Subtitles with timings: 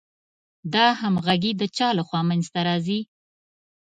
[0.73, 2.99] دا همغږي د چا له خوا منځ ته راځي؟